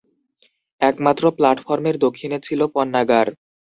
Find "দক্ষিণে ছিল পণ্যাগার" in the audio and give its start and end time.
2.05-3.27